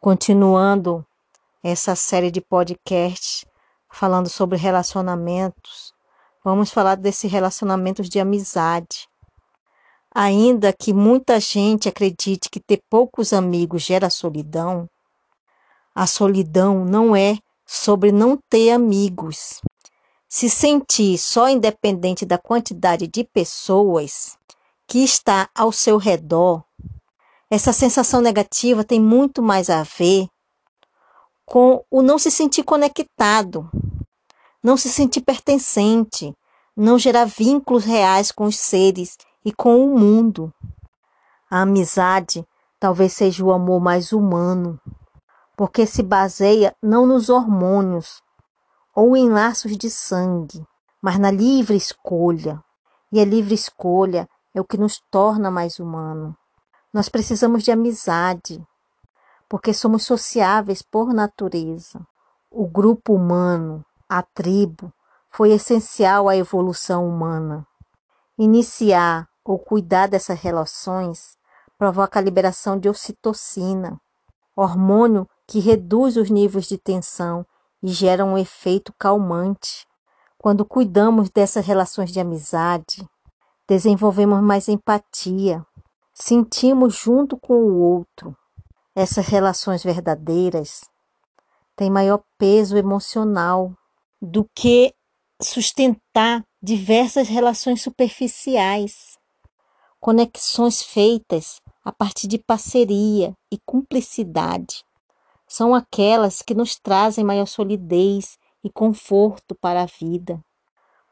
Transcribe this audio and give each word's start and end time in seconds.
Continuando 0.00 1.04
essa 1.62 1.96
série 1.96 2.30
de 2.30 2.40
podcasts 2.40 3.44
falando 3.90 4.28
sobre 4.28 4.56
relacionamentos, 4.56 5.92
vamos 6.44 6.70
falar 6.70 6.94
desses 6.96 7.30
relacionamentos 7.30 8.08
de 8.08 8.20
amizade. 8.20 9.08
Ainda 10.14 10.72
que 10.72 10.92
muita 10.92 11.40
gente 11.40 11.88
acredite 11.88 12.48
que 12.48 12.60
ter 12.60 12.82
poucos 12.88 13.32
amigos 13.32 13.82
gera 13.82 14.08
solidão, 14.08 14.88
a 15.94 16.06
solidão 16.06 16.84
não 16.84 17.16
é 17.16 17.38
sobre 17.66 18.12
não 18.12 18.38
ter 18.48 18.70
amigos. 18.70 19.60
Se 20.28 20.50
sentir 20.50 21.18
só 21.18 21.48
independente 21.48 22.26
da 22.26 22.38
quantidade 22.38 23.06
de 23.06 23.24
pessoas 23.24 24.36
que 24.86 25.02
está 25.02 25.48
ao 25.54 25.72
seu 25.72 25.96
redor 25.96 26.62
essa 27.50 27.72
sensação 27.72 28.20
negativa 28.20 28.84
tem 28.84 29.00
muito 29.00 29.42
mais 29.42 29.70
a 29.70 29.82
ver 29.82 30.28
com 31.46 31.82
o 31.90 32.02
não 32.02 32.18
se 32.18 32.30
sentir 32.30 32.62
conectado, 32.62 33.70
não 34.62 34.76
se 34.76 34.90
sentir 34.90 35.22
pertencente, 35.22 36.36
não 36.76 36.98
gerar 36.98 37.24
vínculos 37.24 37.84
reais 37.84 38.30
com 38.30 38.44
os 38.44 38.56
seres 38.56 39.16
e 39.42 39.50
com 39.50 39.82
o 39.82 39.98
mundo. 39.98 40.52
A 41.50 41.62
amizade 41.62 42.46
talvez 42.78 43.14
seja 43.14 43.42
o 43.42 43.50
amor 43.50 43.80
mais 43.80 44.12
humano, 44.12 44.78
porque 45.56 45.86
se 45.86 46.02
baseia 46.02 46.76
não 46.82 47.06
nos 47.06 47.30
hormônios 47.30 48.22
ou 49.00 49.16
em 49.16 49.28
laços 49.28 49.76
de 49.76 49.88
sangue, 49.88 50.66
mas 51.00 51.20
na 51.20 51.30
livre 51.30 51.76
escolha. 51.76 52.60
E 53.12 53.20
a 53.20 53.24
livre 53.24 53.54
escolha 53.54 54.28
é 54.52 54.60
o 54.60 54.64
que 54.64 54.76
nos 54.76 55.00
torna 55.08 55.52
mais 55.52 55.78
humano. 55.78 56.36
Nós 56.92 57.08
precisamos 57.08 57.62
de 57.62 57.70
amizade, 57.70 58.60
porque 59.48 59.72
somos 59.72 60.02
sociáveis 60.02 60.82
por 60.82 61.14
natureza. 61.14 62.04
O 62.50 62.66
grupo 62.66 63.14
humano, 63.14 63.84
a 64.08 64.20
tribo, 64.20 64.92
foi 65.30 65.52
essencial 65.52 66.28
à 66.28 66.36
evolução 66.36 67.08
humana. 67.08 67.64
Iniciar 68.36 69.28
ou 69.44 69.60
cuidar 69.60 70.08
dessas 70.08 70.40
relações 70.40 71.38
provoca 71.78 72.18
a 72.18 72.22
liberação 72.22 72.76
de 72.76 72.88
ocitocina, 72.88 74.00
hormônio 74.56 75.24
que 75.46 75.60
reduz 75.60 76.16
os 76.16 76.28
níveis 76.30 76.66
de 76.66 76.76
tensão 76.76 77.46
e 77.82 77.88
gera 77.88 78.24
um 78.24 78.36
efeito 78.36 78.92
calmante. 78.98 79.86
Quando 80.36 80.64
cuidamos 80.64 81.30
dessas 81.30 81.66
relações 81.66 82.12
de 82.12 82.20
amizade, 82.20 83.06
desenvolvemos 83.66 84.40
mais 84.40 84.68
empatia, 84.68 85.64
sentimos 86.14 86.94
junto 86.94 87.36
com 87.36 87.54
o 87.54 87.78
outro. 87.78 88.36
Essas 88.94 89.26
relações 89.26 89.82
verdadeiras 89.82 90.88
têm 91.76 91.90
maior 91.90 92.22
peso 92.36 92.76
emocional 92.76 93.72
do 94.20 94.48
que 94.54 94.94
sustentar 95.40 96.44
diversas 96.60 97.28
relações 97.28 97.82
superficiais. 97.82 99.16
Conexões 100.00 100.82
feitas 100.82 101.60
a 101.84 101.92
partir 101.92 102.26
de 102.26 102.38
parceria 102.38 103.32
e 103.50 103.58
cumplicidade 103.64 104.84
são 105.48 105.74
aquelas 105.74 106.42
que 106.42 106.54
nos 106.54 106.76
trazem 106.76 107.24
maior 107.24 107.46
solidez 107.46 108.38
e 108.62 108.70
conforto 108.70 109.54
para 109.54 109.82
a 109.82 109.86
vida. 109.86 110.38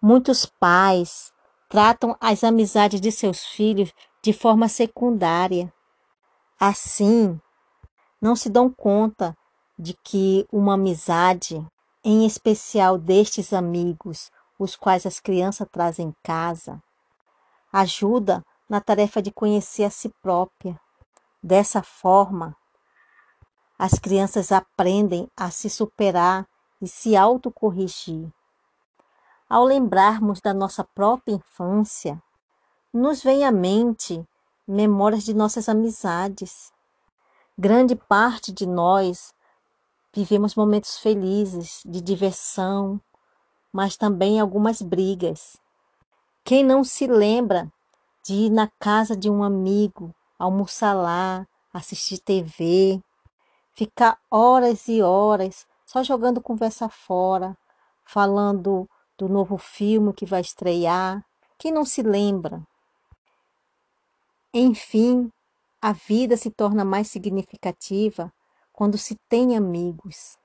Muitos 0.00 0.44
pais 0.44 1.32
tratam 1.68 2.14
as 2.20 2.44
amizades 2.44 3.00
de 3.00 3.10
seus 3.10 3.44
filhos 3.44 3.92
de 4.22 4.32
forma 4.32 4.68
secundária. 4.68 5.72
Assim, 6.60 7.40
não 8.20 8.36
se 8.36 8.48
dão 8.50 8.70
conta 8.70 9.36
de 9.78 9.94
que 10.04 10.46
uma 10.52 10.74
amizade, 10.74 11.64
em 12.04 12.26
especial 12.26 12.98
destes 12.98 13.52
amigos, 13.52 14.30
os 14.58 14.76
quais 14.76 15.06
as 15.06 15.18
crianças 15.18 15.66
trazem 15.70 16.08
em 16.08 16.14
casa, 16.22 16.82
ajuda 17.72 18.42
na 18.68 18.80
tarefa 18.80 19.20
de 19.20 19.30
conhecer 19.30 19.84
a 19.84 19.90
si 19.90 20.08
própria. 20.22 20.78
Dessa 21.42 21.82
forma, 21.82 22.56
as 23.78 23.98
crianças 23.98 24.52
aprendem 24.52 25.28
a 25.36 25.50
se 25.50 25.68
superar 25.68 26.46
e 26.80 26.88
se 26.88 27.16
autocorrigir. 27.16 28.28
Ao 29.48 29.64
lembrarmos 29.64 30.40
da 30.40 30.52
nossa 30.52 30.82
própria 30.82 31.34
infância, 31.34 32.20
nos 32.92 33.22
vem 33.22 33.44
à 33.44 33.52
mente 33.52 34.26
memórias 34.66 35.22
de 35.22 35.34
nossas 35.34 35.68
amizades. 35.68 36.72
Grande 37.56 37.94
parte 37.94 38.50
de 38.50 38.66
nós 38.66 39.34
vivemos 40.12 40.54
momentos 40.54 40.98
felizes, 40.98 41.82
de 41.84 42.00
diversão, 42.00 43.00
mas 43.70 43.96
também 43.96 44.40
algumas 44.40 44.80
brigas. 44.80 45.58
Quem 46.42 46.64
não 46.64 46.82
se 46.82 47.06
lembra 47.06 47.70
de 48.24 48.32
ir 48.32 48.50
na 48.50 48.68
casa 48.80 49.14
de 49.14 49.28
um 49.28 49.44
amigo, 49.44 50.14
almoçar 50.38 50.94
lá, 50.94 51.46
assistir 51.72 52.18
TV, 52.18 53.02
ficar 53.76 54.18
horas 54.30 54.88
e 54.88 55.02
horas 55.02 55.66
só 55.84 56.02
jogando 56.02 56.40
conversa 56.40 56.88
fora, 56.88 57.56
falando 58.04 58.88
do 59.18 59.28
novo 59.28 59.58
filme 59.58 60.14
que 60.14 60.24
vai 60.24 60.40
estrear? 60.40 61.22
Quem 61.58 61.70
não 61.70 61.84
se 61.84 62.02
lembra? 62.02 62.60
Enfim, 64.52 65.30
a 65.80 65.92
vida 65.92 66.36
se 66.36 66.50
torna 66.50 66.84
mais 66.84 67.08
significativa 67.08 68.32
quando 68.72 68.96
se 68.96 69.14
tem 69.28 69.56
amigos. 69.56 70.38